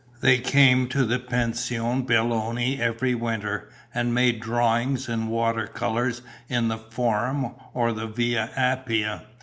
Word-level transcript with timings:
They 0.21 0.39
came 0.39 0.87
to 0.87 1.05
the 1.05 1.19
Pension 1.19 2.07
Belloni 2.07 2.79
every 2.79 3.13
winter 3.13 3.69
and 3.93 4.15
made 4.15 4.39
drawings 4.39 5.07
in 5.07 5.27
water 5.27 5.67
colours 5.67 6.23
in 6.49 6.69
the 6.69 6.79
Forum 6.79 7.53
or 7.75 7.93
the 7.93 8.07
Via 8.07 8.49
Appia. 8.57 9.21